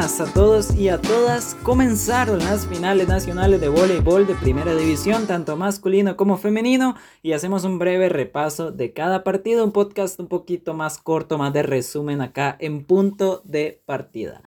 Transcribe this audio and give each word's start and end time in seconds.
a 0.00 0.24
todos 0.32 0.74
y 0.76 0.88
a 0.88 0.98
todas. 0.98 1.54
Comenzaron 1.62 2.38
las 2.38 2.66
finales 2.66 3.06
nacionales 3.06 3.60
de 3.60 3.68
voleibol 3.68 4.26
de 4.26 4.34
primera 4.34 4.74
división, 4.74 5.26
tanto 5.26 5.58
masculino 5.58 6.16
como 6.16 6.38
femenino, 6.38 6.96
y 7.22 7.32
hacemos 7.32 7.64
un 7.64 7.78
breve 7.78 8.08
repaso 8.08 8.72
de 8.72 8.94
cada 8.94 9.22
partido, 9.24 9.62
un 9.62 9.72
podcast 9.72 10.18
un 10.18 10.28
poquito 10.28 10.72
más 10.72 10.96
corto, 10.96 11.36
más 11.36 11.52
de 11.52 11.64
resumen 11.64 12.22
acá 12.22 12.56
en 12.60 12.86
punto 12.86 13.42
de 13.44 13.82
partida. 13.84 14.49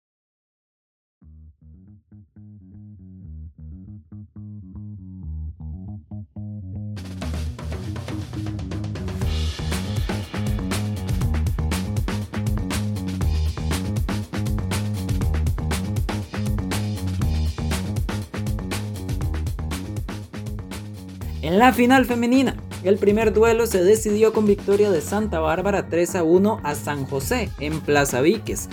En 21.40 21.60
la 21.60 21.72
final 21.72 22.04
femenina, 22.04 22.56
el 22.82 22.98
primer 22.98 23.32
duelo 23.32 23.68
se 23.68 23.84
decidió 23.84 24.32
con 24.32 24.44
victoria 24.44 24.90
de 24.90 25.00
Santa 25.00 25.38
Bárbara 25.38 25.88
3 25.88 26.16
a 26.16 26.22
1 26.24 26.60
a 26.64 26.74
San 26.74 27.06
José 27.06 27.48
en 27.60 27.80
Plaza 27.80 28.20
Víquez. 28.20 28.68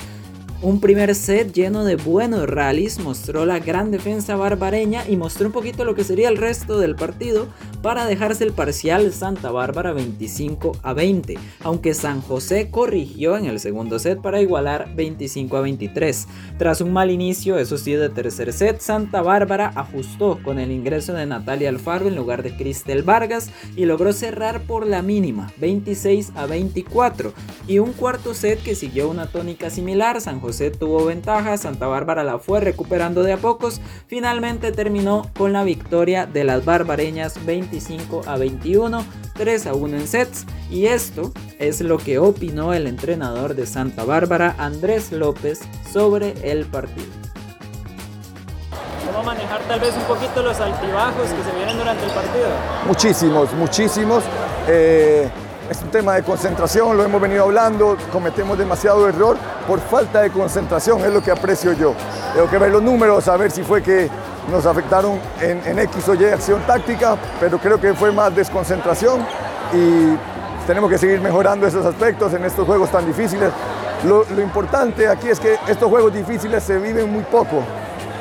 Un 0.66 0.80
primer 0.80 1.14
set 1.14 1.54
lleno 1.54 1.86
de 1.86 1.96
buenos 1.96 2.50
rallies 2.50 2.98
mostró 2.98 3.46
la 3.46 3.60
gran 3.60 3.92
defensa 3.92 4.36
barbareña 4.36 5.08
y 5.08 5.16
mostró 5.16 5.46
un 5.46 5.54
poquito 5.54 5.86
lo 5.86 5.94
que 5.94 6.04
sería 6.04 6.28
el 6.28 6.38
resto 6.38 6.80
del 6.80 6.96
partido 6.96 7.46
para 7.84 8.08
dejarse 8.08 8.46
el 8.46 8.52
parcial 8.52 9.14
Santa 9.14 9.52
Bárbara 9.52 9.94
25 9.94 10.72
a 10.82 10.94
20, 10.94 11.38
aunque 11.60 11.94
San 11.94 12.20
José 12.20 12.72
corrigió 12.72 13.38
en 13.38 13.46
el 13.46 13.60
segundo 13.60 14.00
set 14.00 14.20
para 14.22 14.42
igualar 14.42 14.90
25 14.96 15.56
a 15.56 15.62
23. 15.62 16.28
Tras 16.58 16.82
un 16.82 16.92
mal 16.92 17.12
inicio, 17.12 17.60
eso 17.60 17.78
sí, 17.78 17.94
de 17.94 18.10
tercer 18.10 18.52
set, 18.52 18.80
Santa 18.80 19.22
Bárbara 19.22 19.72
ajustó 19.76 20.40
con 20.42 20.58
el 20.58 20.72
ingreso 20.72 21.14
de 21.14 21.28
Natalia 21.28 21.70
Alfaro 21.70 22.08
en 22.08 22.16
lugar 22.16 22.42
de 22.42 22.58
Cristel 22.58 23.04
Vargas 23.04 23.52
y 23.76 23.86
logró 23.86 24.14
cerrar 24.14 24.62
por 24.62 24.88
la 24.88 25.04
mínima 25.04 25.54
26 25.58 26.32
a 26.34 26.48
24 26.48 27.34
y 27.68 27.78
un 27.78 27.94
cuarto 27.94 28.34
set 28.34 28.64
que 28.64 28.74
siguió 28.74 29.12
una 29.12 29.28
tónica 29.28 29.70
similar, 29.70 30.20
San 30.22 30.40
José 30.40 30.55
tuvo 30.80 31.06
ventaja, 31.06 31.58
Santa 31.58 31.88
Bárbara 31.88 32.24
la 32.24 32.40
fue 32.40 32.62
recuperando 32.62 33.24
de 33.24 33.34
a 33.34 33.38
pocos, 33.38 33.82
finalmente 34.08 34.72
terminó 34.72 35.30
con 35.38 35.52
la 35.52 35.64
victoria 35.64 36.26
de 36.26 36.44
las 36.44 36.64
barbareñas 36.64 37.46
25 37.46 38.22
a 38.26 38.38
21, 38.38 39.06
3 39.34 39.68
a 39.68 39.74
1 39.74 39.98
en 39.98 40.08
sets 40.08 40.46
y 40.70 40.86
esto 40.86 41.34
es 41.60 41.82
lo 41.82 41.98
que 41.98 42.20
opinó 42.20 42.74
el 42.74 42.88
entrenador 42.88 43.56
de 43.56 43.66
Santa 43.66 44.06
Bárbara, 44.06 44.56
Andrés 44.58 45.12
López, 45.12 45.60
sobre 45.92 46.34
el 46.50 46.66
partido. 46.66 47.08
¿Cómo 49.06 49.24
manejar 49.24 49.62
tal 49.68 49.80
vez 49.80 49.94
un 49.96 50.04
poquito 50.04 50.42
los 50.42 50.60
altibajos 50.60 51.30
que 51.30 51.44
se 51.44 51.56
vienen 51.56 51.78
durante 51.78 52.06
el 52.06 52.12
partido? 52.12 52.48
Muchísimos, 52.88 53.54
muchísimos. 53.54 54.24
Eh, 54.68 55.30
es 55.70 55.82
un 55.82 55.90
tema 55.90 56.16
de 56.16 56.24
concentración, 56.24 56.96
lo 56.96 57.04
hemos 57.04 57.20
venido 57.20 57.44
hablando, 57.44 57.98
cometemos 58.12 58.58
demasiado 58.58 59.08
error 59.08 59.38
por 59.68 59.80
falta 59.80 60.22
de 60.22 60.30
concentración, 60.30 61.02
es 61.02 61.12
lo 61.12 61.22
que 61.22 61.32
aprecio 61.32 61.74
yo. 61.74 61.94
Tengo 62.34 62.50
que 62.50 62.58
ver 62.58 62.72
los 62.72 62.84
números, 62.84 63.28
a 63.28 63.38
ver 63.38 63.52
si 63.52 63.64
fue 63.64 63.82
que 63.82 64.10
nos 64.52 64.66
afectaron 64.66 65.20
en, 65.42 65.80
X 65.80 66.08
o 66.10 66.14
Y 66.14 66.26
acción 66.26 66.62
táctica, 66.68 67.18
pero 67.40 67.58
creo 67.58 67.80
que 67.80 67.94
fue 67.94 68.12
más 68.12 68.36
desconcentración 68.36 69.26
y 69.74 70.16
tenemos 70.68 70.90
que 70.90 70.98
seguir 70.98 71.20
mejorando 71.20 71.66
esos 71.66 71.86
aspectos 71.86 72.34
en 72.34 72.46
estos 72.46 72.66
juegos 72.66 72.92
tan 72.92 73.06
difíciles. 73.06 73.52
Lo, 74.06 74.24
lo 74.36 74.42
importante 74.42 75.08
aquí 75.08 75.30
es 75.30 75.40
que 75.40 75.58
estos 75.68 75.90
juegos 75.90 76.14
difíciles 76.14 76.64
se 76.64 76.78
viven 76.78 77.12
muy 77.12 77.24
poco. 77.24 77.64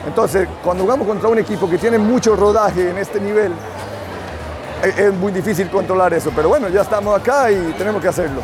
Entonces, 0.06 0.48
cuando 0.62 0.84
jugamos 0.84 1.06
contra 1.06 1.28
un 1.28 1.38
equipo 1.38 1.68
que 1.68 1.78
tiene 1.78 1.98
mucho 1.98 2.36
rodaje 2.36 2.90
en 2.90 2.98
este 2.98 3.20
nivel, 3.20 3.52
es 4.90 5.12
muy 5.14 5.32
difícil 5.32 5.70
controlar 5.70 6.12
eso, 6.14 6.30
pero 6.34 6.48
bueno, 6.48 6.68
ya 6.68 6.82
estamos 6.82 7.18
acá 7.18 7.50
y 7.50 7.74
tenemos 7.78 8.02
que 8.02 8.08
hacerlo. 8.08 8.40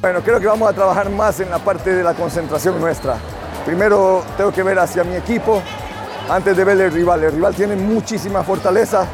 Bueno, 0.00 0.20
creo 0.22 0.40
que 0.40 0.46
vamos 0.46 0.70
a 0.70 0.72
trabajar 0.72 1.10
más 1.10 1.40
en 1.40 1.50
la 1.50 1.58
parte 1.58 1.94
de 1.94 2.02
la 2.02 2.14
concentración 2.14 2.80
nuestra. 2.80 3.16
Primero 3.66 4.24
tengo 4.36 4.50
que 4.50 4.62
ver 4.62 4.78
hacia 4.78 5.04
mi 5.04 5.16
equipo 5.16 5.62
antes 6.28 6.56
de 6.56 6.64
ver 6.64 6.80
el 6.80 6.92
rival. 6.92 7.22
El 7.24 7.32
rival 7.32 7.54
tiene 7.54 7.76
muchísima 7.76 8.42
fortaleza, 8.42 9.04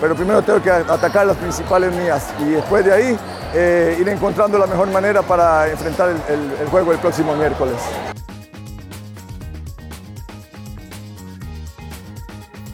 pero 0.00 0.14
primero 0.14 0.42
tengo 0.42 0.62
que 0.62 0.70
atacar 0.70 1.26
las 1.26 1.36
principales 1.36 1.92
mías 1.92 2.28
y 2.40 2.50
después 2.50 2.84
de 2.84 2.92
ahí 2.92 3.18
eh, 3.54 3.96
ir 4.00 4.08
encontrando 4.08 4.58
la 4.58 4.66
mejor 4.66 4.88
manera 4.92 5.22
para 5.22 5.68
enfrentar 5.68 6.10
el 6.10 6.68
juego 6.68 6.92
el 6.92 6.98
próximo 6.98 7.34
miércoles. 7.34 7.76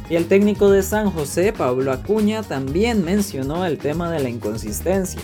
Y 0.09 0.17
el 0.17 0.27
técnico 0.29 0.71
de 0.71 0.83
San 0.83 1.11
José, 1.11 1.53
Pablo 1.53 1.91
Acuña, 1.91 2.43
también 2.43 3.05
mencionó 3.05 3.65
el 3.65 3.79
tema 3.79 4.11
de 4.11 4.21
la 4.21 4.29
inconsistencia. 4.29 5.21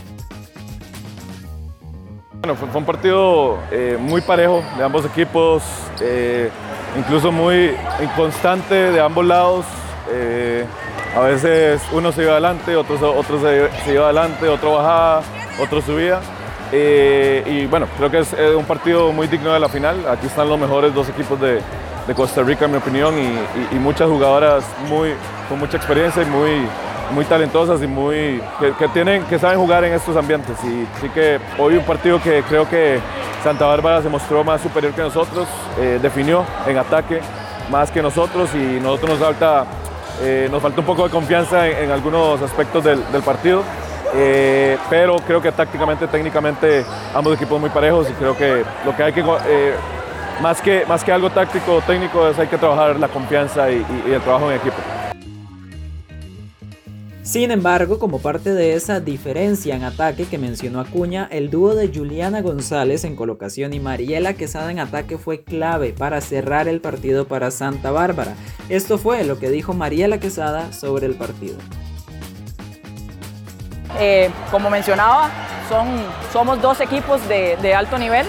Fue, 2.42 2.80
un 2.80 2.86
partido 2.86 3.58
eh, 3.70 3.98
muy 4.00 4.22
parejo 4.22 4.64
de 4.78 4.82
ambos 4.82 5.04
equipos, 5.04 5.62
eh, 6.00 6.48
incluso 6.98 7.30
muy 7.30 7.72
inconstante 8.02 8.74
de 8.74 9.00
ambos 9.00 9.26
lados. 9.26 9.66
Eh, 10.10 10.64
a 11.14 11.20
veces 11.20 11.82
uno 11.92 12.10
se 12.12 12.22
iba 12.22 12.32
adelante, 12.32 12.74
otro, 12.74 13.14
otro 13.14 13.38
se, 13.42 13.92
iba 13.92 14.04
adelante, 14.06 14.48
otro 14.48 14.72
bajaba, 14.72 15.22
otro 15.60 15.82
subía. 15.82 16.20
y 16.72 17.66
bueno, 17.66 17.86
creo 17.98 18.10
que 18.10 18.20
es 18.20 18.34
un 18.56 18.64
partido 18.64 19.12
muy 19.12 19.26
digno 19.26 19.52
de 19.52 19.60
la 19.60 19.68
final. 19.68 20.08
Aquí 20.08 20.26
están 20.26 20.48
los 20.48 20.58
mejores 20.58 20.94
dos 20.94 21.10
equipos 21.10 21.38
de, 21.38 21.60
de 22.10 22.14
Costa 22.16 22.42
Rica, 22.42 22.64
en 22.64 22.72
mi 22.72 22.78
opinión, 22.78 23.14
y, 23.72 23.76
muchas 23.76 24.08
jugadoras 24.08 24.64
muy, 24.88 25.14
con 25.48 25.60
mucha 25.60 25.76
experiencia 25.76 26.24
y 26.24 26.26
muy, 26.26 26.66
muy 27.14 27.24
talentosas 27.24 27.80
y 27.82 27.86
muy, 27.86 28.42
que, 28.58 28.88
tienen, 28.88 29.22
que 29.26 29.38
saben 29.38 29.60
jugar 29.60 29.84
en 29.84 29.92
estos 29.92 30.16
ambientes. 30.16 30.56
Y 30.64 30.88
sí 31.00 31.08
que 31.14 31.38
hoy 31.56 31.76
un 31.76 31.84
partido 31.84 32.20
que 32.20 32.42
creo 32.48 32.68
que 32.68 32.98
Santa 33.44 33.64
Bárbara 33.64 34.02
se 34.02 34.08
mostró 34.08 34.42
más 34.42 34.60
superior 34.60 34.92
que 34.92 35.02
nosotros, 35.02 35.46
eh, 35.78 36.00
definió 36.02 36.44
en 36.66 36.78
ataque 36.78 37.20
más 37.70 37.92
que 37.92 38.02
nosotros 38.02 38.50
y 38.56 38.80
nosotros 38.80 39.10
nos 39.10 39.18
falta, 39.20 39.66
eh, 40.20 40.48
nos 40.50 40.60
falta 40.60 40.80
un 40.80 40.86
poco 40.86 41.04
de 41.04 41.10
confianza 41.10 41.68
en, 41.68 41.92
algunos 41.92 42.42
aspectos 42.42 42.82
del, 42.82 43.22
partido. 43.24 43.62
Eh, 44.16 44.76
pero 44.90 45.14
creo 45.24 45.40
que 45.40 45.52
tácticamente, 45.52 46.08
técnicamente, 46.08 46.84
ambos 47.14 47.36
equipos 47.36 47.60
muy 47.60 47.70
parejos 47.70 48.10
y 48.10 48.12
creo 48.14 48.36
que 48.36 48.64
lo 48.84 48.96
que 48.96 49.02
hay 49.04 49.12
que 49.12 49.22
más 50.40 50.60
que, 50.62 50.84
más 50.86 51.04
que 51.04 51.12
algo 51.12 51.30
táctico 51.30 51.74
o 51.74 51.80
técnico, 51.82 52.28
es 52.28 52.38
hay 52.38 52.48
que 52.48 52.58
trabajar 52.58 52.98
la 52.98 53.08
confianza 53.08 53.70
y, 53.70 53.84
el 54.06 54.20
trabajo 54.22 54.50
en 54.50 54.56
equipo. 54.58 54.76
Sin 57.22 57.52
embargo, 57.52 57.98
como 57.98 58.18
parte 58.20 58.54
de 58.54 58.74
esa 58.74 58.98
diferencia 58.98 59.76
en 59.76 59.84
ataque 59.84 60.24
que 60.24 60.38
mencionó 60.38 60.80
Acuña, 60.80 61.28
el 61.30 61.48
dúo 61.48 61.74
de 61.74 61.88
Juliana 61.88 62.40
González 62.40 63.04
en 63.04 63.14
colocación 63.14 63.72
y 63.72 63.78
Mariela 63.78 64.34
Quesada 64.34 64.72
en 64.72 64.80
ataque 64.80 65.16
fue 65.16 65.44
clave 65.44 65.92
para 65.96 66.20
cerrar 66.22 66.66
el 66.66 66.80
partido 66.80 67.28
para 67.28 67.52
Santa 67.52 67.92
Bárbara. 67.92 68.34
Esto 68.68 68.98
fue 68.98 69.22
lo 69.24 69.38
que 69.38 69.50
dijo 69.50 69.74
Mariela 69.74 70.18
Quesada 70.18 70.72
sobre 70.72 71.06
el 71.06 71.14
partido. 71.14 71.56
Eh, 74.00 74.30
como 74.50 74.70
mencionaba, 74.70 75.30
son, 75.68 75.86
somos 76.32 76.60
dos 76.60 76.80
equipos 76.80 77.26
de, 77.28 77.56
de 77.62 77.74
alto 77.74 77.96
nivel, 77.98 78.26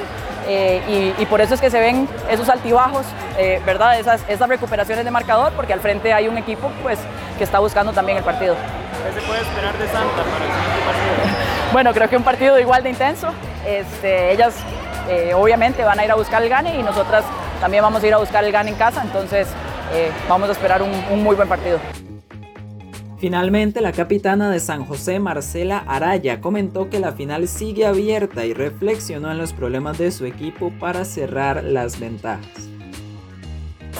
eh, 0.47 1.13
y, 1.17 1.25
por 1.27 1.41
eso 1.41 1.53
es 1.53 1.61
que 1.61 1.69
se 1.69 1.79
ven 1.79 2.07
esos 2.29 2.49
altibajos, 2.49 3.05
eh, 3.37 3.61
¿verdad? 3.65 3.99
Esas, 3.99 4.21
esas, 4.27 4.49
recuperaciones 4.49 5.05
de 5.05 5.11
marcador, 5.11 5.53
porque 5.53 5.73
al 5.73 5.79
frente 5.79 6.13
hay 6.13 6.27
un 6.27 6.37
equipo 6.37 6.71
pues, 6.81 6.99
que 7.37 7.43
está 7.43 7.59
buscando 7.59 7.93
también 7.93 8.17
el 8.17 8.23
partido. 8.23 8.55
¿Qué 8.55 9.19
se 9.19 9.25
puede 9.27 9.41
esperar 9.41 9.77
de 9.77 9.87
Santa 9.87 10.23
para 10.23 10.45
el 10.45 10.51
siguiente 10.51 10.81
partido? 10.85 11.35
bueno, 11.73 11.93
creo 11.93 12.09
que 12.09 12.17
un 12.17 12.23
partido 12.23 12.59
igual 12.59 12.83
de 12.83 12.89
intenso. 12.89 13.29
Este, 13.65 14.31
ellas 14.31 14.55
eh, 15.09 15.33
obviamente 15.35 15.83
van 15.83 15.99
a 15.99 16.05
ir 16.05 16.11
a 16.11 16.15
buscar 16.15 16.41
el 16.41 16.49
gane 16.49 16.77
y 16.77 16.83
nosotras 16.83 17.23
también 17.59 17.83
vamos 17.83 18.03
a 18.03 18.07
ir 18.07 18.13
a 18.13 18.17
buscar 18.17 18.43
el 18.43 18.51
gane 18.51 18.71
en 18.71 18.75
casa, 18.75 19.01
entonces 19.03 19.47
vamos 20.29 20.47
a 20.47 20.53
esperar 20.53 20.81
un 20.81 21.21
muy 21.21 21.35
buen 21.35 21.49
partido. 21.49 21.77
Finalmente, 23.21 23.81
la 23.81 23.91
capitana 23.91 24.49
de 24.49 24.59
San 24.59 24.83
José, 24.83 25.19
Marcela 25.19 25.83
Araya, 25.85 26.41
comentó 26.41 26.89
que 26.89 26.99
la 26.99 27.11
final 27.11 27.47
sigue 27.47 27.85
abierta 27.85 28.45
y 28.45 28.55
reflexionó 28.55 29.31
en 29.31 29.37
los 29.37 29.53
problemas 29.53 29.99
de 29.99 30.11
su 30.11 30.25
equipo 30.25 30.71
para 30.79 31.05
cerrar 31.05 31.63
las 31.63 31.99
ventajas. 31.99 32.67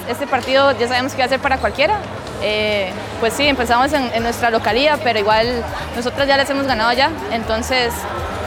Este 0.09 0.25
partido 0.25 0.71
ya 0.71 0.87
sabemos 0.87 1.13
que 1.13 1.19
va 1.19 1.25
a 1.25 1.29
ser 1.29 1.39
para 1.39 1.59
cualquiera. 1.59 1.99
Eh, 2.41 2.89
pues 3.19 3.33
sí, 3.33 3.45
empezamos 3.45 3.93
en, 3.93 4.23
nuestra 4.23 4.49
localía, 4.49 4.97
pero 5.03 5.19
igual 5.19 5.63
nosotros 5.95 6.27
ya 6.27 6.35
les 6.35 6.49
hemos 6.49 6.65
ganado 6.65 6.91
ya. 6.93 7.11
Entonces, 7.31 7.93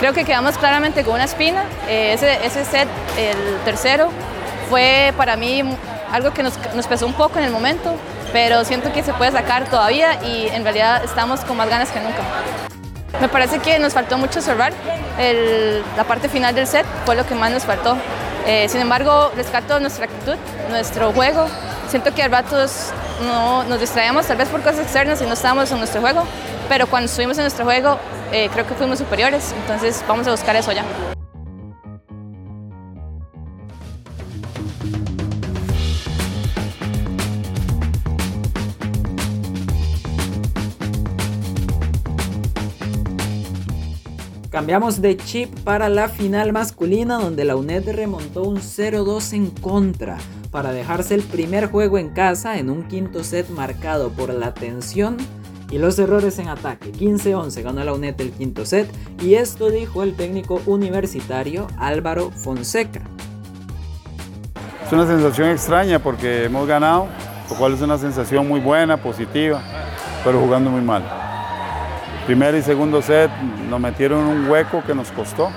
creo 0.00 0.12
que 0.12 0.24
quedamos 0.24 0.58
claramente 0.58 1.04
con 1.04 1.14
una 1.14 1.24
espina. 1.24 1.62
Eh, 1.88 2.14
ese, 2.14 2.64
set, 2.64 2.88
el 3.16 3.60
tercero, 3.64 4.08
fue 4.68 5.14
para 5.16 5.36
mí 5.36 5.62
algo 6.10 6.32
que 6.32 6.42
nos 6.42 6.86
pesó 6.88 7.06
un 7.06 7.14
poco 7.14 7.38
en 7.38 7.44
el 7.44 7.52
momento, 7.52 7.96
pero 8.34 8.64
siento 8.64 8.92
que 8.92 9.04
se 9.04 9.12
puede 9.12 9.30
sacar 9.30 9.70
todavía 9.70 10.20
y 10.24 10.48
en 10.48 10.64
realidad 10.64 11.04
estamos 11.04 11.42
con 11.44 11.56
más 11.56 11.68
ganas 11.68 11.92
que 11.92 12.00
nunca. 12.00 12.18
Me 13.20 13.28
parece 13.28 13.60
que 13.60 13.78
nos 13.78 13.94
faltó 13.94 14.18
mucho 14.18 14.42
cerrar, 14.42 14.72
la 15.96 16.02
parte 16.02 16.28
final 16.28 16.52
del 16.52 16.66
set 16.66 16.84
fue 17.06 17.14
lo 17.14 17.24
que 17.24 17.36
más 17.36 17.52
nos 17.52 17.62
faltó. 17.62 17.96
Eh, 18.44 18.68
sin 18.68 18.80
embargo, 18.80 19.30
rescato 19.36 19.78
nuestra 19.78 20.06
actitud, 20.06 20.34
nuestro 20.68 21.12
juego. 21.12 21.46
Siento 21.88 22.12
que 22.12 22.24
a 22.24 22.28
ratos 22.28 22.90
no, 23.24 23.62
nos 23.64 23.78
distraíamos 23.78 24.26
tal 24.26 24.36
vez 24.36 24.48
por 24.48 24.62
cosas 24.62 24.80
externas 24.80 25.22
y 25.22 25.26
no 25.26 25.34
estábamos 25.34 25.70
en 25.70 25.78
nuestro 25.78 26.00
juego, 26.00 26.24
pero 26.68 26.88
cuando 26.88 27.06
estuvimos 27.06 27.38
en 27.38 27.44
nuestro 27.44 27.64
juego 27.64 28.00
eh, 28.32 28.50
creo 28.52 28.66
que 28.66 28.74
fuimos 28.74 28.98
superiores, 28.98 29.54
entonces 29.60 30.04
vamos 30.08 30.26
a 30.26 30.32
buscar 30.32 30.56
eso 30.56 30.72
ya. 30.72 30.82
Cambiamos 44.64 45.02
de 45.02 45.18
chip 45.18 45.54
para 45.60 45.90
la 45.90 46.08
final 46.08 46.54
masculina 46.54 47.18
donde 47.18 47.44
la 47.44 47.54
UNED 47.54 47.90
remontó 47.90 48.44
un 48.44 48.56
0-2 48.56 49.34
en 49.34 49.50
contra 49.50 50.16
para 50.50 50.72
dejarse 50.72 51.14
el 51.14 51.22
primer 51.22 51.66
juego 51.66 51.98
en 51.98 52.08
casa 52.08 52.56
en 52.56 52.70
un 52.70 52.88
quinto 52.88 53.22
set 53.24 53.50
marcado 53.50 54.08
por 54.08 54.32
la 54.32 54.54
tensión 54.54 55.18
y 55.70 55.76
los 55.76 55.98
errores 55.98 56.38
en 56.38 56.48
ataque. 56.48 56.92
15-11 56.92 57.62
ganó 57.62 57.84
la 57.84 57.92
UNED 57.92 58.18
el 58.22 58.30
quinto 58.30 58.64
set 58.64 58.90
y 59.20 59.34
esto 59.34 59.68
dijo 59.68 60.02
el 60.02 60.16
técnico 60.16 60.62
universitario 60.64 61.66
Álvaro 61.78 62.30
Fonseca. 62.30 63.02
Es 64.86 64.90
una 64.90 65.06
sensación 65.06 65.50
extraña 65.50 65.98
porque 65.98 66.44
hemos 66.44 66.66
ganado, 66.66 67.08
lo 67.50 67.56
cual 67.56 67.74
es 67.74 67.82
una 67.82 67.98
sensación 67.98 68.48
muy 68.48 68.60
buena, 68.60 68.96
positiva, 68.96 69.62
pero 70.24 70.40
jugando 70.40 70.70
muy 70.70 70.80
mal. 70.80 71.23
Primer 72.26 72.54
y 72.54 72.62
segundo 72.62 73.02
set 73.02 73.30
nos 73.68 73.78
metieron 73.78 74.20
un 74.20 74.48
hueco 74.48 74.82
que 74.86 74.94
nos 74.94 75.10
costó. 75.10 75.50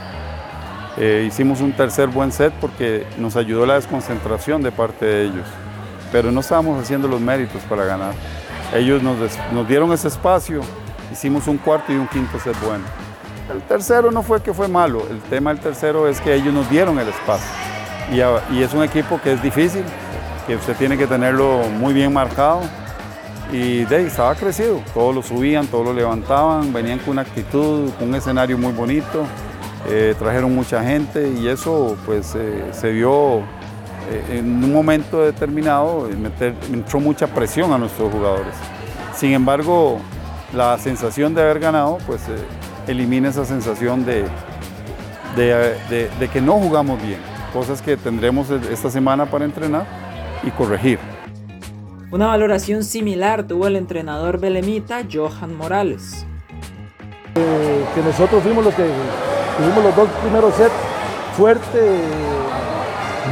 Eh, 0.98 1.24
hicimos 1.26 1.62
un 1.62 1.72
tercer 1.72 2.10
buen 2.10 2.30
set 2.30 2.52
porque 2.60 3.08
nos 3.18 3.38
ayudó 3.38 3.66
la 3.66 3.76
desconcentración 3.76 4.62
de 4.62 4.74
parte 4.74 5.06
de 5.06 5.26
ellos, 5.28 5.46
pero 6.12 6.30
no 6.30 6.42
estábamos 6.42 6.82
haciendo 6.82 7.08
los 7.08 7.22
méritos 7.22 7.62
para 7.70 7.86
ganar. 7.86 8.14
Ellos 8.74 9.02
nos, 9.02 9.16
nos 9.54 9.66
dieron 9.66 9.94
ese 9.94 10.10
espacio, 10.10 10.60
hicimos 11.10 11.48
un 11.48 11.58
cuarto 11.58 11.94
y 11.94 11.96
un 11.96 12.08
quinto 12.10 12.38
set 12.38 12.60
bueno. 12.66 12.84
El 13.50 13.62
tercero 13.62 14.12
no 14.12 14.22
fue 14.22 14.42
que 14.42 14.54
fue 14.54 14.68
malo, 14.68 15.08
el 15.10 15.22
tema 15.22 15.54
del 15.54 15.62
tercero 15.62 16.10
es 16.10 16.20
que 16.20 16.36
ellos 16.36 16.54
nos 16.54 16.70
dieron 16.70 17.00
el 17.00 17.08
espacio. 17.08 17.48
Y, 18.12 18.18
y 18.56 18.62
es 18.62 18.74
un 18.74 18.84
equipo 18.84 19.22
que 19.22 19.32
es 19.32 19.42
difícil, 19.42 19.86
que 20.46 20.58
usted 20.58 20.76
tiene 20.76 20.98
que 20.98 21.08
tenerlo 21.08 21.60
muy 21.80 21.94
bien 21.94 22.12
marcado 22.12 22.60
y 23.52 23.86
de 23.86 24.08
estaba 24.08 24.36
crecido, 24.36 24.82
todos 24.94 25.16
lo 25.16 25.24
subían, 25.24 25.68
todos 25.68 25.86
lo 25.86 25.94
levantaban, 25.94 26.74
venían 26.74 27.00
con 27.00 27.12
una 27.12 27.22
actitud, 27.22 27.90
con 27.98 28.10
un 28.10 28.16
escenario 28.16 28.58
muy 28.58 28.74
bonito, 28.74 29.26
eh, 29.90 30.16
trajeron 30.20 30.54
mucha 30.54 30.84
gente 30.84 31.32
y 31.32 31.48
eso 31.48 31.96
pues 32.06 32.36
eh, 32.36 32.66
se 32.72 32.92
vio 32.92 33.38
eh, 33.40 34.38
en 34.38 34.64
un 34.64 34.74
momento 34.74 35.22
determinado, 35.22 36.10
meter, 36.20 36.54
entró 36.72 37.00
mucha 37.00 37.28
presión 37.28 37.72
a 37.72 37.78
nuestros 37.78 38.12
jugadores. 38.12 38.54
Sin 39.16 39.32
embargo, 39.32 40.00
la 40.54 40.78
sensación 40.78 41.34
de 41.34 41.42
haber 41.42 41.60
ganado 41.60 42.00
pues 42.06 42.22
elimina 42.86 43.30
esa 43.30 43.46
sensación 43.46 44.06
de, 44.06 44.26
de 45.38 46.30
que 46.32 46.42
no 46.42 46.54
jugamos 46.54 47.02
bien, 47.02 47.20
cosas 47.54 47.82
que 47.82 47.96
tendremos 47.96 48.50
esta 48.50 48.90
semana 48.90 49.26
para 49.26 49.46
entrenar 49.46 49.86
y 50.44 50.52
corregir. 50.52 51.00
Una 52.10 52.28
valoración 52.28 52.86
similar 52.86 53.44
tuvo 53.44 53.68
el 53.68 53.76
entrenador 53.76 54.40
belemita 54.40 55.02
Johan 55.12 55.58
Morales. 55.58 56.26
Eh, 57.36 57.86
que 57.94 58.02
nosotros 58.02 58.42
fuimos 58.42 58.64
los 58.64 58.74
que 58.76 58.86
tuvimos 59.58 59.84
los 59.84 59.94
dos 59.94 60.08
primeros 60.22 60.54
sets 60.56 60.72
fuertes, 61.36 62.00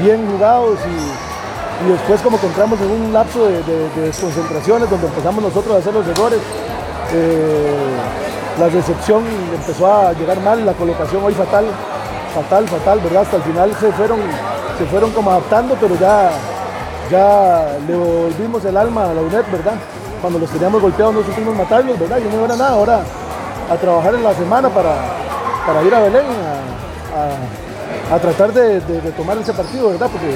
bien 0.04 0.30
jugados 0.30 0.77
y, 0.81 1.89
después 1.89 2.22
como 2.22 2.38
que 2.38 2.48
entramos 2.48 2.80
en 2.81 2.92
un 2.92 3.13
lapso 3.13 3.45
de, 3.48 3.62
desconcentraciones 4.01 4.89
donde 4.89 5.07
empezamos 5.07 5.42
nosotros 5.42 5.75
a 5.75 5.77
hacer 5.80 5.94
los 5.94 6.06
errores. 6.06 6.39
Eh, 7.13 7.95
la 8.60 8.68
recepción 8.68 9.24
empezó 9.54 9.88
a 9.88 10.12
llegar 10.12 10.42
mal, 10.42 10.66
la 10.66 10.74
colocación 10.74 11.24
hoy 11.24 11.33
fatal, 11.33 11.66
fatal, 12.33 12.68
fatal, 12.68 13.00
¿verdad? 13.00 13.22
Hasta 13.22 13.38
el 13.38 13.44
final 13.44 13.74
se 13.80 13.89
fueron, 13.94 14.19
se 14.77 14.86
fueron 14.88 15.12
como 15.12 15.31
adaptando, 15.31 15.77
pero 15.80 15.98
ya 15.98 16.30
ya 17.10 17.78
le 17.88 17.96
volvimos 17.96 18.63
el 18.66 18.78
alma 18.78 19.10
a 19.10 19.13
la 19.13 19.22
UNED, 19.22 19.44
¿verdad? 19.52 19.75
Cuando 20.22 20.40
los 20.40 20.50
teníamos 20.50 20.81
golpeados 20.81 21.13
no 21.13 21.24
supimos 21.24 21.56
matarlos, 21.56 22.00
¿verdad? 22.00 22.19
Y 22.19 22.36
no 22.36 22.46
era 22.46 22.56
nada, 22.56 22.72
ahora 22.72 23.04
a 23.69 23.75
trabajar 23.78 24.16
en 24.16 24.24
la 24.24 24.34
semana 24.34 24.69
para, 24.69 24.96
para 25.66 25.84
ir 25.84 25.94
a 25.94 26.00
Belén 26.02 26.25
a, 28.12 28.19
tratar 28.19 28.54
de, 28.54 28.80
tomar 29.18 29.38
ese 29.38 29.54
partido, 29.54 29.90
¿verdad? 29.90 30.10
Porque 30.12 30.36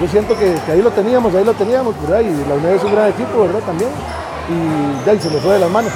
yo 0.00 0.08
siento 0.08 0.36
que, 0.38 0.56
ahí 0.70 0.82
lo 0.82 0.90
teníamos, 0.90 1.34
ahí 1.34 1.44
lo 1.44 1.54
teníamos, 1.54 1.94
¿verdad? 2.02 2.20
Y 2.20 2.48
la 2.48 2.54
UNED 2.54 2.74
es 2.76 2.84
un 2.84 2.92
gran 2.92 3.08
equipo, 3.10 3.40
¿verdad? 3.40 3.60
También. 3.60 3.90
Y 4.48 5.06
ya, 5.06 5.14
y 5.14 5.20
se 5.20 5.30
nos 5.30 5.40
fue 5.40 5.54
de 5.54 5.60
las 5.60 5.70
manos. 5.70 5.92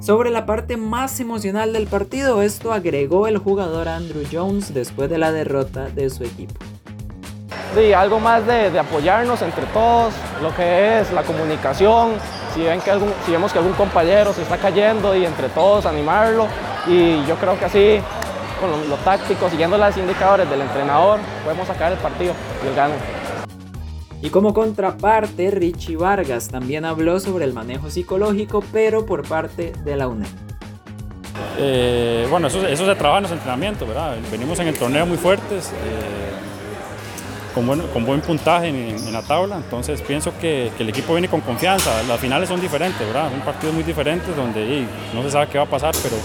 Sobre 0.00 0.30
la 0.30 0.46
parte 0.46 0.76
más 0.76 1.20
emocional 1.20 1.72
del 1.72 1.86
partido, 1.86 2.42
esto 2.42 2.72
agregó 2.72 3.26
el 3.26 3.38
jugador 3.38 3.88
Andrew 3.88 4.24
Jones 4.30 4.72
después 4.74 5.10
de 5.10 5.18
la 5.18 5.30
derrota 5.30 5.88
de 5.90 6.08
su 6.10 6.24
equipo 6.24 6.56
de 7.74 7.94
algo 7.94 8.20
más 8.20 8.46
de, 8.46 8.78
apoyarnos 8.78 9.42
entre 9.42 9.64
todos, 9.66 10.14
lo 10.42 10.54
que 10.54 11.00
es 11.00 11.12
la 11.12 11.22
comunicación, 11.22 12.12
si, 12.54 12.62
ven 12.62 12.80
que 12.80 12.90
algún, 12.90 13.12
si 13.24 13.32
vemos 13.32 13.52
que 13.52 13.58
algún 13.58 13.74
compañero 13.74 14.32
se 14.32 14.42
está 14.42 14.56
cayendo 14.56 15.14
y 15.14 15.24
entre 15.24 15.48
todos 15.48 15.86
animarlo 15.86 16.48
y 16.86 17.24
yo 17.26 17.36
creo 17.36 17.58
que 17.58 17.64
así 17.64 18.00
con 18.60 18.90
lo, 18.90 18.96
táctico, 18.96 19.48
siguiendo 19.48 19.78
los 19.78 19.96
indicadores 19.96 20.48
del 20.50 20.60
entrenador, 20.60 21.18
podemos 21.44 21.66
sacar 21.66 21.92
el 21.92 21.98
partido 21.98 22.34
y 22.62 22.68
el 22.68 22.74
gane. 22.74 22.94
Y 24.22 24.28
como 24.28 24.52
contraparte, 24.52 25.50
Richie 25.50 25.96
Vargas 25.96 26.48
también 26.48 26.84
habló 26.84 27.18
sobre 27.20 27.46
el 27.46 27.54
manejo 27.54 27.88
psicológico, 27.88 28.62
pero 28.70 29.06
por 29.06 29.26
parte 29.26 29.72
de 29.82 29.96
la 29.96 30.08
UNED. 30.08 30.28
Eh, 31.56 32.26
bueno, 32.30 32.48
eso, 32.48 32.66
eso, 32.66 32.84
se 32.84 32.94
trabaja 32.96 33.18
en 33.18 33.22
los 33.22 33.32
entrenamientos, 33.32 33.88
¿verdad? 33.88 34.16
Venimos 34.30 34.58
en 34.60 34.68
el 34.68 34.78
torneo 34.78 35.06
muy 35.06 35.16
fuertes. 35.16 35.70
Eh, 35.70 36.29
con 37.54 37.66
buen, 37.66 37.80
con 37.88 38.04
buen 38.04 38.20
puntaje 38.20 38.68
en, 38.68 39.12
la 39.12 39.22
tabla, 39.22 39.56
entonces 39.56 40.00
pienso 40.02 40.32
que, 40.38 40.70
el 40.78 40.88
equipo 40.88 41.12
viene 41.12 41.28
con 41.28 41.40
confianza. 41.40 42.02
Las 42.04 42.20
finales 42.20 42.48
son 42.48 42.60
diferentes, 42.60 43.06
¿verdad? 43.06 43.30
Son 43.30 43.40
partidos 43.40 43.74
muy 43.74 43.84
diferentes 43.84 44.34
donde 44.34 44.86
no 45.14 45.22
se 45.22 45.30
sabe 45.30 45.48
qué 45.48 45.58
va 45.58 45.64
a 45.64 45.68
pasar, 45.68 45.94
pero 46.02 46.16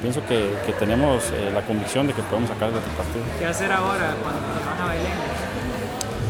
pienso 0.00 0.24
que, 0.26 0.72
tenemos 0.78 1.24
eh, 1.30 1.50
la 1.52 1.62
convicción 1.62 2.06
de 2.06 2.12
que 2.12 2.22
podemos 2.22 2.50
sacar 2.50 2.68
el 2.68 2.74
partido. 2.74 3.24
¿Qué 3.38 3.46
hacer 3.46 3.70
ahora 3.72 4.16
cuando 4.22 4.40
van 4.66 4.88
a 4.88 4.92
Belén? 4.92 5.12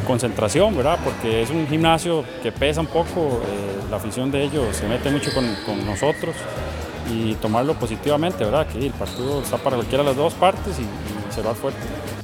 Concentración, 0.07 0.77
¿verdad? 0.77 0.99
Porque 1.05 1.43
es 1.43 1.51
un 1.51 1.67
gimnasio 1.69 2.25
que 2.43 2.51
pesa 2.53 2.81
un 2.81 2.89
poco, 2.89 3.43
eh, 3.47 3.91
la 3.91 3.97
afición 3.97 4.31
de 4.31 4.43
ellos 4.43 4.77
se 4.77 4.89
mete 4.89 5.11
mucho 5.11 5.31
con, 5.33 5.87
nosotros 5.87 6.35
y 7.11 7.35
tomarlo 7.35 7.75
positivamente, 7.75 8.45
¿verdad? 8.45 8.67
Que 8.67 8.87
el 8.87 8.93
partido 8.93 9.43
está 9.43 9.59
para 9.59 9.77
cualquiera 9.77 10.03
de 10.03 10.11
las 10.11 10.17
dos 10.17 10.35
partes 10.35 10.79
y, 10.79 10.83
y 10.83 11.33
se 11.33 11.43
va 11.43 11.55
fuerte. 11.55 12.22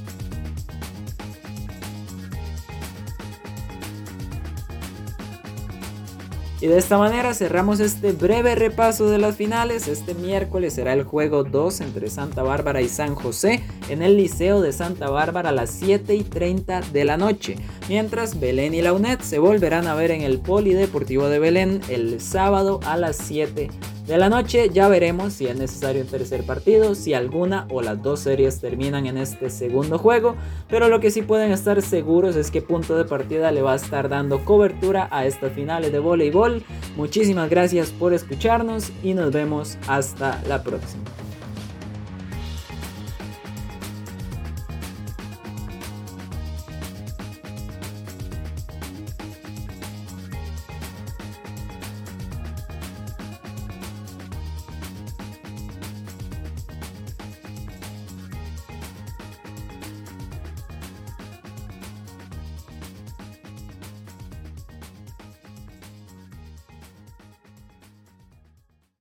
Y 6.61 6.67
de 6.67 6.77
esta 6.77 6.99
manera 6.99 7.35
cerramos 7.35 7.79
este 7.79 8.11
breve 8.13 8.57
repaso 8.57 9.09
de 9.09 9.19
las 9.19 9.37
finales. 9.37 9.87
Este 9.87 10.15
miércoles 10.15 10.75
será 10.75 10.93
el 10.93 11.05
juego 11.05 11.45
2 11.45 11.81
entre 11.83 12.11
Santa 12.11 12.43
Bárbara 12.43 12.81
y 12.81 12.89
San 12.89 13.15
José 13.15 13.63
en 13.89 14.03
el 14.03 14.17
Liceo 14.17 14.61
de 14.61 14.73
Santa 14.73 15.09
Bárbara 15.09 15.51
a 15.51 15.53
las 15.53 15.71
7 15.71 16.17
y 16.17 16.25
30 16.25 16.81
de 16.93 17.05
la 17.05 17.17
noche. 17.17 17.57
Mientras 17.89 18.41
Belén 18.41 18.75
y 18.75 18.83
la 18.83 18.93
UNED 18.93 19.21
se 19.21 19.39
volverán 19.39 19.87
a 19.87 19.95
ver 19.95 20.11
en 20.11 20.23
el 20.23 20.41
Polideportivo 20.41 21.29
de 21.29 21.39
Belén 21.39 21.81
el 21.89 22.21
sábado 22.21 22.81
a 22.85 22.97
las 22.97 23.17
7 23.19 23.55
de 23.55 23.98
la 24.17 24.31
noche 24.31 24.71
ya 24.73 24.89
veremos 24.89 25.35
si 25.35 25.47
es 25.47 25.57
necesario 25.57 26.01
un 26.01 26.09
tercer 26.09 26.45
partido, 26.45 26.95
si 26.95 27.13
alguna 27.13 27.67
o 27.69 27.83
las 27.83 28.03
dos 28.03 28.21
series 28.21 28.59
terminan 28.59 29.07
en 29.07 29.19
este 29.19 29.51
segundo 29.51 29.99
juego, 29.99 30.35
pero 30.69 30.89
lo 30.89 30.99
que 30.99 31.11
sí 31.11 31.21
pueden 31.21 31.53
estar 31.53 31.83
seguros 31.83 32.35
es 32.37 32.51
que 32.51 32.63
punto 32.63 32.97
de 32.97 33.05
partida 33.05 33.51
le 33.51 33.61
va 33.61 33.75
a 33.75 33.77
estar 33.77 34.09
dando 34.09 34.45
cobertura 34.47 35.09
a 35.11 35.27
estas 35.27 35.53
finales 35.53 35.93
de 35.93 35.99
voleibol. 35.99 36.65
Muchísimas 36.97 37.51
gracias 37.51 37.91
por 37.91 38.15
escucharnos 38.15 38.91
y 39.03 39.13
nos 39.13 39.31
vemos 39.31 39.77
hasta 39.87 40.41
la 40.49 40.63
próxima. 40.63 41.05